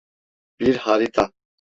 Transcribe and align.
Bir 0.59 0.75
harita. 0.77 1.31